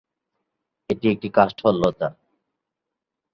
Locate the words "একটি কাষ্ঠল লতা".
1.09-2.09